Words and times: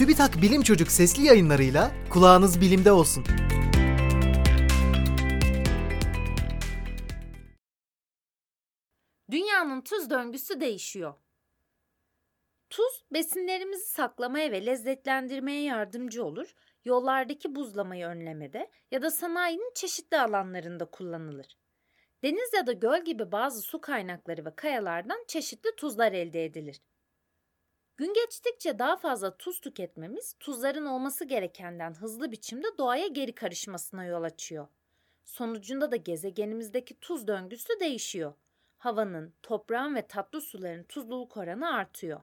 TÜBİTAK 0.00 0.42
Bilim 0.42 0.62
Çocuk 0.62 0.90
sesli 0.90 1.26
yayınlarıyla 1.26 1.90
kulağınız 2.10 2.60
bilimde 2.60 2.92
olsun. 2.92 3.24
Dünyanın 9.30 9.80
tuz 9.80 10.10
döngüsü 10.10 10.60
değişiyor. 10.60 11.14
Tuz 12.70 13.04
besinlerimizi 13.12 13.86
saklamaya 13.86 14.52
ve 14.52 14.66
lezzetlendirmeye 14.66 15.62
yardımcı 15.62 16.24
olur, 16.24 16.54
yollardaki 16.84 17.54
buzlamayı 17.54 18.06
önlemede 18.06 18.70
ya 18.90 19.02
da 19.02 19.10
sanayinin 19.10 19.72
çeşitli 19.74 20.18
alanlarında 20.18 20.84
kullanılır. 20.84 21.56
Deniz 22.22 22.52
ya 22.54 22.66
da 22.66 22.72
göl 22.72 23.04
gibi 23.04 23.32
bazı 23.32 23.62
su 23.62 23.80
kaynakları 23.80 24.44
ve 24.44 24.54
kayalardan 24.54 25.24
çeşitli 25.28 25.76
tuzlar 25.76 26.12
elde 26.12 26.44
edilir. 26.44 26.80
Gün 28.00 28.14
geçtikçe 28.14 28.78
daha 28.78 28.96
fazla 28.96 29.36
tuz 29.36 29.60
tüketmemiz 29.60 30.34
tuzların 30.40 30.86
olması 30.86 31.24
gerekenden 31.24 31.94
hızlı 31.94 32.32
biçimde 32.32 32.66
doğaya 32.78 33.06
geri 33.06 33.34
karışmasına 33.34 34.04
yol 34.04 34.22
açıyor. 34.22 34.68
Sonucunda 35.24 35.90
da 35.90 35.96
gezegenimizdeki 35.96 37.00
tuz 37.00 37.26
döngüsü 37.26 37.80
değişiyor. 37.80 38.32
Havanın, 38.78 39.34
toprağın 39.42 39.94
ve 39.94 40.06
tatlı 40.06 40.40
suların 40.40 40.82
tuzluluk 40.82 41.36
oranı 41.36 41.74
artıyor. 41.74 42.20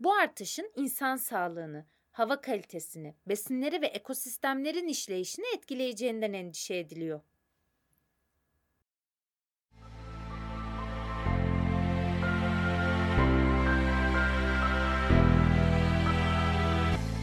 Bu 0.00 0.14
artışın 0.14 0.72
insan 0.76 1.16
sağlığını, 1.16 1.86
hava 2.12 2.40
kalitesini, 2.40 3.14
besinleri 3.26 3.82
ve 3.82 3.86
ekosistemlerin 3.86 4.88
işleyişini 4.88 5.46
etkileyeceğinden 5.54 6.32
endişe 6.32 6.76
ediliyor. 6.76 7.20